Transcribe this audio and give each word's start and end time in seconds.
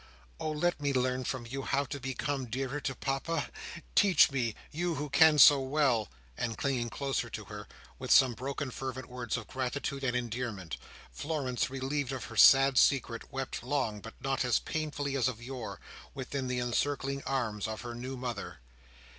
Oh, 0.39 0.49
let 0.49 0.81
me 0.81 0.93
learn 0.93 1.25
from 1.25 1.45
you 1.45 1.61
how 1.61 1.83
to 1.85 1.99
become 1.99 2.47
dearer 2.47 2.79
to 2.79 2.95
Papa 2.95 3.51
Teach 3.93 4.31
me! 4.31 4.55
you, 4.71 4.95
who 4.95 5.11
can 5.11 5.37
so 5.37 5.59
well!" 5.59 6.09
and 6.35 6.57
clinging 6.57 6.89
closer 6.89 7.29
to 7.29 7.45
her, 7.45 7.67
with 7.99 8.09
some 8.09 8.33
broken 8.33 8.71
fervent 8.71 9.07
words 9.07 9.37
of 9.37 9.45
gratitude 9.45 10.03
and 10.03 10.15
endearment, 10.17 10.77
Florence, 11.11 11.69
relieved 11.69 12.13
of 12.13 12.23
her 12.25 12.35
sad 12.35 12.79
secret, 12.79 13.31
wept 13.31 13.61
long, 13.61 13.99
but 14.01 14.15
not 14.19 14.43
as 14.43 14.57
painfully 14.57 15.15
as 15.15 15.27
of 15.27 15.39
yore, 15.39 15.79
within 16.15 16.47
the 16.47 16.57
encircling 16.57 17.21
arms 17.25 17.67
of 17.67 17.81
her 17.81 17.93
new 17.93 18.17
mother. 18.17 18.57